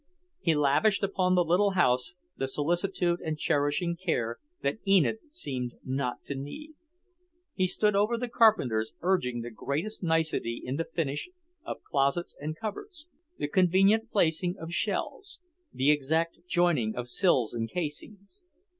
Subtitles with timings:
[0.39, 6.23] He lavished upon the little house the solicitude and cherishing care that Enid seemed not
[6.23, 6.73] to need.
[7.53, 11.29] He stood over the carpenters urging the greatest nicety in the finish
[11.63, 15.39] of closets and cupboards, the convenient placing of shelves,
[15.71, 18.43] the exact joining of sills and casings.